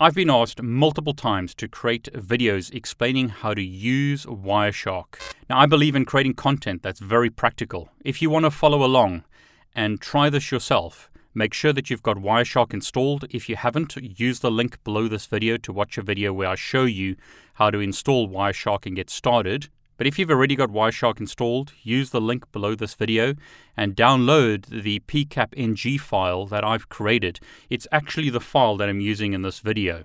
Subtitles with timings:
[0.00, 5.20] I've been asked multiple times to create videos explaining how to use Wireshark.
[5.48, 7.90] Now, I believe in creating content that's very practical.
[8.04, 9.24] If you want to follow along
[9.74, 13.26] and try this yourself, make sure that you've got Wireshark installed.
[13.30, 16.54] If you haven't, use the link below this video to watch a video where I
[16.54, 17.16] show you
[17.54, 19.68] how to install Wireshark and get started.
[19.96, 23.34] But if you've already got Wireshark installed, use the link below this video
[23.76, 27.38] and download the pcap.ng file that I've created.
[27.70, 30.04] It's actually the file that I'm using in this video.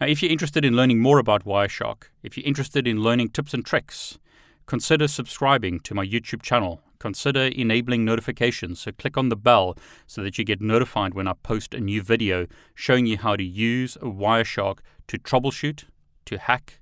[0.00, 3.52] Now, if you're interested in learning more about Wireshark, if you're interested in learning tips
[3.52, 4.18] and tricks,
[4.66, 6.82] consider subscribing to my YouTube channel.
[6.98, 8.80] Consider enabling notifications.
[8.80, 12.02] So click on the bell so that you get notified when I post a new
[12.02, 15.84] video showing you how to use Wireshark to troubleshoot,
[16.26, 16.77] to hack,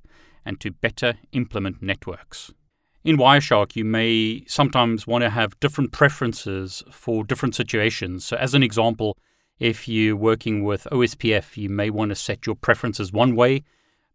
[0.46, 2.52] and to better implement networks.
[3.04, 8.24] In Wireshark, you may sometimes want to have different preferences for different situations.
[8.24, 9.16] So, as an example,
[9.58, 13.62] if you're working with OSPF, you may want to set your preferences one way,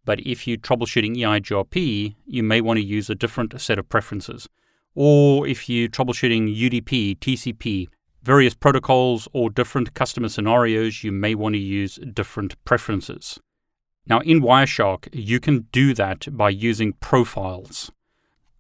[0.03, 4.49] but if you're troubleshooting EIGRP, you may want to use a different set of preferences.
[4.93, 7.87] Or if you're troubleshooting UDP, TCP,
[8.23, 13.39] various protocols, or different customer scenarios, you may want to use different preferences.
[14.07, 17.91] Now, in Wireshark, you can do that by using profiles.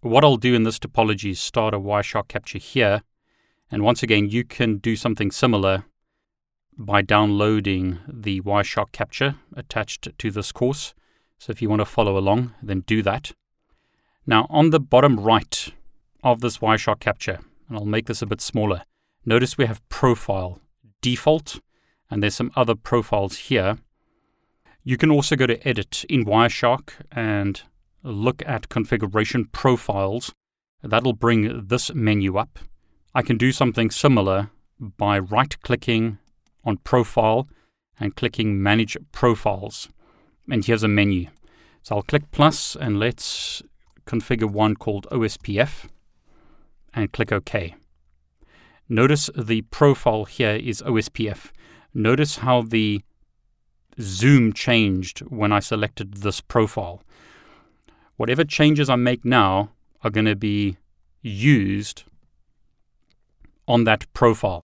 [0.01, 3.01] What I'll do in this topology is start a Wireshark capture here.
[3.69, 5.85] And once again, you can do something similar
[6.77, 10.93] by downloading the Wireshark capture attached to this course.
[11.37, 13.33] So if you want to follow along, then do that.
[14.25, 15.73] Now, on the bottom right
[16.23, 18.83] of this Wireshark capture, and I'll make this a bit smaller,
[19.25, 20.59] notice we have profile,
[21.01, 21.59] default,
[22.09, 23.79] and there's some other profiles here.
[24.83, 27.61] You can also go to Edit in Wireshark and
[28.03, 30.33] look at configuration profiles.
[30.81, 32.57] That'll bring this menu up.
[33.13, 34.49] I can do something similar
[34.79, 36.17] by right clicking
[36.63, 37.47] on Profile
[37.99, 39.89] and clicking Manage Profiles.
[40.49, 41.27] And here's a menu.
[41.83, 43.61] So I'll click plus and let's
[44.07, 45.87] configure one called OSPF
[46.93, 47.75] and click OK.
[48.89, 51.51] Notice the profile here is OSPF.
[51.93, 53.01] Notice how the
[53.99, 57.01] zoom changed when I selected this profile.
[58.17, 59.71] Whatever changes I make now
[60.03, 60.77] are going to be
[61.21, 62.03] used
[63.67, 64.61] on that profile.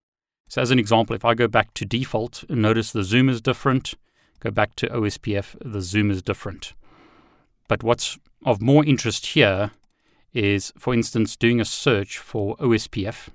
[0.49, 3.95] So, as an example, if I go back to default, notice the zoom is different.
[4.39, 6.73] Go back to OSPF, the zoom is different.
[7.67, 9.71] But what's of more interest here
[10.33, 13.29] is, for instance, doing a search for OSPF.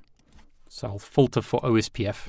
[0.69, 2.28] So I'll filter for OSPF.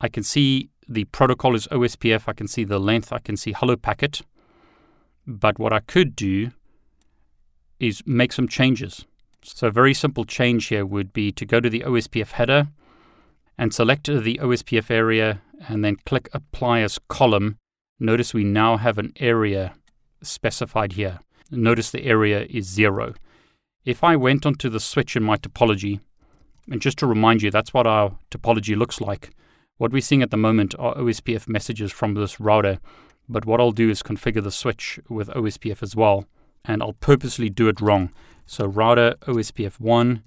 [0.00, 2.24] I can see the protocol is OSPF.
[2.26, 3.12] I can see the length.
[3.12, 4.22] I can see hello packet.
[5.26, 6.50] But what I could do
[7.78, 9.04] is make some changes.
[9.44, 12.68] So, a very simple change here would be to go to the OSPF header
[13.58, 17.56] and select the OSPF area and then click Apply as column.
[17.98, 19.74] Notice we now have an area
[20.22, 21.18] specified here.
[21.50, 23.14] Notice the area is zero.
[23.84, 26.00] If I went onto the switch in my topology,
[26.70, 29.30] and just to remind you, that's what our topology looks like.
[29.82, 32.78] What we're seeing at the moment are OSPF messages from this router,
[33.28, 36.26] but what I'll do is configure the switch with OSPF as well,
[36.64, 38.12] and I'll purposely do it wrong.
[38.46, 40.22] So router OSPF 1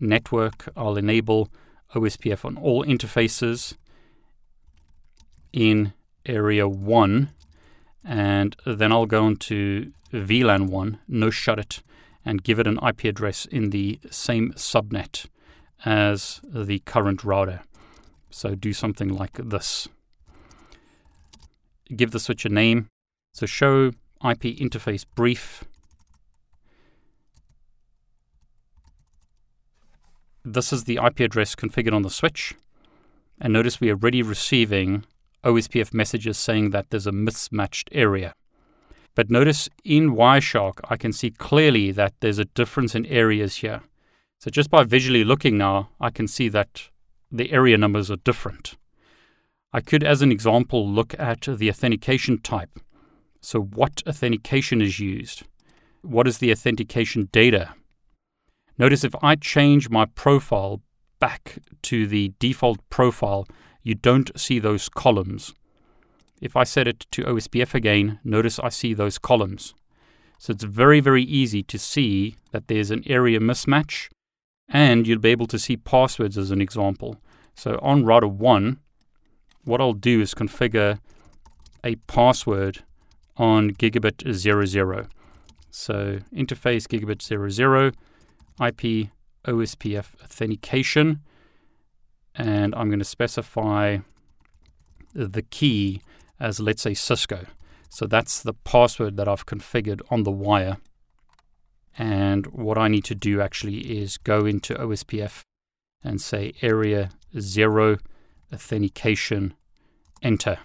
[0.00, 1.52] network, I'll enable
[1.94, 3.76] OSPF on all interfaces
[5.52, 5.92] in
[6.26, 7.30] area 1,
[8.02, 11.80] and then I'll go into VLAN 1, no shut it,
[12.24, 15.26] and give it an IP address in the same subnet
[15.84, 17.62] as the current router.
[18.30, 19.88] So do something like this.
[21.94, 22.88] Give the switch a name.
[23.32, 23.88] So show
[24.24, 25.64] IP interface brief.
[30.44, 32.54] This is the IP address configured on the switch.
[33.40, 35.04] And notice we are already receiving
[35.44, 38.34] OSPF messages saying that there's a mismatched area.
[39.14, 43.82] But notice in Wireshark, I can see clearly that there's a difference in areas here.
[44.38, 46.90] So just by visually looking now, I can see that
[47.30, 48.76] the area numbers are different.
[49.72, 52.78] I could, as an example, look at the authentication type.
[53.40, 55.42] So, what authentication is used?
[56.02, 57.74] What is the authentication data?
[58.78, 60.82] Notice if I change my profile
[61.18, 63.46] back to the default profile,
[63.82, 65.54] you don't see those columns.
[66.40, 69.74] If I set it to OSPF again, notice I see those columns.
[70.38, 74.08] So it's very, very easy to see that there's an area mismatch,
[74.68, 77.20] and you'll be able to see passwords as an example.
[77.54, 78.78] So on router 1,
[79.64, 80.98] what I'll do is configure
[81.84, 82.84] a password
[83.36, 85.06] on gigabit 00.
[85.70, 87.92] So interface gigabit 00,
[88.60, 89.10] IP
[89.44, 91.20] OSPF authentication,
[92.34, 93.98] and I'm going to specify
[95.14, 96.02] the key
[96.38, 97.46] as, let's say, Cisco.
[97.88, 100.78] So that's the password that I've configured on the wire.
[101.98, 105.42] And what I need to do actually is go into OSPF
[106.02, 107.98] and say area zero
[108.52, 109.54] authentication,
[110.22, 110.58] enter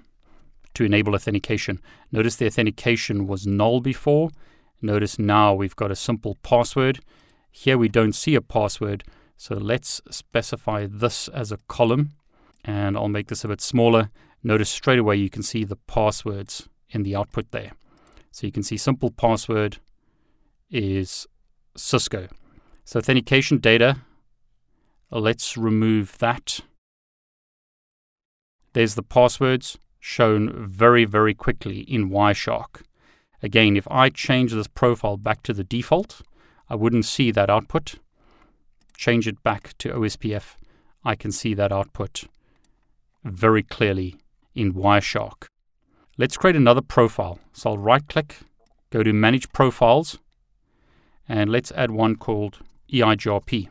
[0.74, 1.82] to enable authentication.
[2.12, 4.30] Notice the authentication was null before.
[4.82, 7.00] Notice now we've got a simple password.
[7.52, 9.04] Here we don't see a password,
[9.38, 12.12] so let's specify this as a column
[12.64, 14.10] and I'll make this a bit smaller.
[14.44, 17.72] Notice straight away you can see the passwords in the output there.
[18.32, 19.80] So you can see simple password
[20.72, 21.28] is
[21.76, 22.28] Cisco.
[22.86, 23.98] So authentication data,
[25.12, 26.62] let's remove that.
[28.74, 32.82] There's the passwords shown very, very quickly in Wireshark.
[33.44, 36.22] Again, if I change this profile back to the default,
[36.70, 37.96] I wouldn't see that output.
[38.96, 40.56] Change it back to OSPF,
[41.04, 42.26] I can see that output
[43.24, 44.16] very clearly
[44.56, 45.48] in Wireshark.
[46.18, 47.40] Let's create another profile.
[47.54, 48.38] So I'll right click,
[48.90, 50.20] go to Manage Profiles,
[51.32, 52.60] and let's add one called
[52.92, 53.70] EIGRP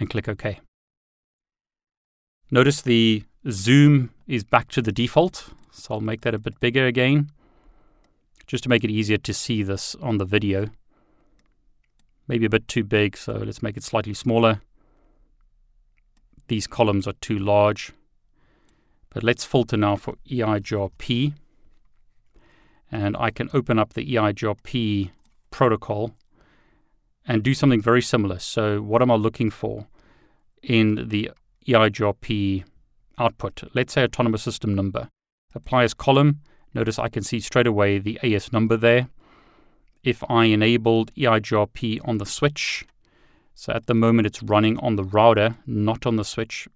[0.00, 0.58] and click OK.
[2.50, 6.86] Notice the zoom is back to the default, so I'll make that a bit bigger
[6.86, 7.30] again
[8.46, 10.70] just to make it easier to see this on the video.
[12.26, 14.62] Maybe a bit too big, so let's make it slightly smaller.
[16.48, 17.92] These columns are too large.
[19.10, 21.34] But let's filter now for EIGRP.
[22.90, 25.10] And I can open up the EIGRP
[25.54, 26.10] protocol
[27.28, 28.40] and do something very similar.
[28.40, 29.86] So what am I looking for
[30.64, 31.30] in the
[31.68, 32.64] EIGRP
[33.18, 33.62] output?
[33.72, 35.08] Let's say autonomous system number.
[35.54, 36.40] Apply as column.
[36.74, 39.08] Notice I can see straight away the AS number there.
[40.02, 42.84] If I enabled EIGRP on the switch,
[43.54, 46.66] so at the moment it's running on the router, not on the switch,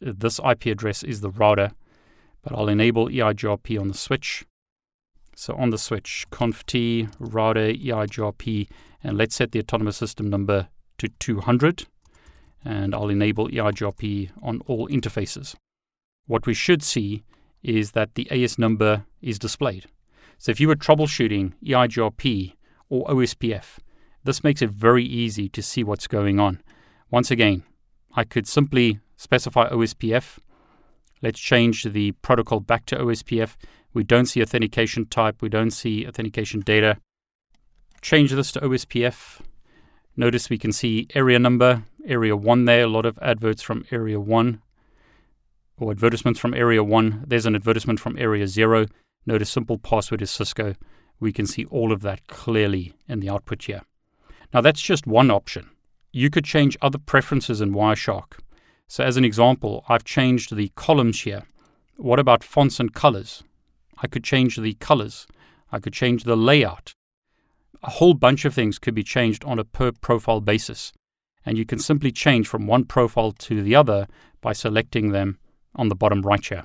[0.00, 1.72] this IP address is the router,
[2.42, 4.46] but I'll enable EIGRP on the switch.
[5.38, 8.68] So on the switch, conft router EIGRP,
[9.04, 11.86] and let's set the autonomous system number to 200,
[12.64, 15.54] and I'll enable EIGRP on all interfaces.
[16.26, 17.22] What we should see
[17.62, 19.84] is that the AS number is displayed.
[20.38, 22.54] So if you were troubleshooting EIGRP
[22.88, 23.78] or OSPF,
[24.24, 26.62] this makes it very easy to see what's going on.
[27.10, 27.62] Once again,
[28.14, 30.38] I could simply specify OSPF.
[31.20, 33.54] Let's change the protocol back to OSPF.
[33.96, 35.40] We don't see authentication type.
[35.40, 36.98] We don't see authentication data.
[38.02, 39.40] Change this to OSPF.
[40.18, 42.84] Notice we can see area number, area 1 there.
[42.84, 44.60] A lot of adverts from area 1
[45.78, 47.24] or advertisements from area 1.
[47.26, 48.84] There's an advertisement from area 0.
[49.24, 50.74] Notice simple password is Cisco.
[51.18, 53.80] We can see all of that clearly in the output here.
[54.52, 55.70] Now that's just one option.
[56.12, 58.40] You could change other preferences in Wireshark.
[58.88, 61.44] So as an example, I've changed the columns here.
[61.96, 63.42] What about fonts and colors?
[63.98, 65.26] I could change the colors.
[65.72, 66.92] I could change the layout.
[67.82, 70.92] A whole bunch of things could be changed on a per profile basis.
[71.44, 74.06] And you can simply change from one profile to the other
[74.40, 75.38] by selecting them
[75.74, 76.64] on the bottom right here.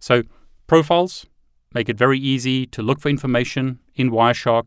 [0.00, 0.22] So
[0.66, 1.26] profiles
[1.74, 4.66] make it very easy to look for information in Wireshark.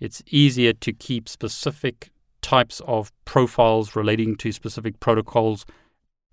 [0.00, 5.64] It's easier to keep specific types of profiles relating to specific protocols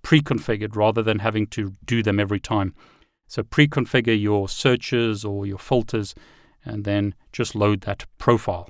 [0.01, 2.73] pre-configured rather than having to do them every time.
[3.29, 6.15] So pre-configure your searches or your filters
[6.65, 8.69] and then just load that profile.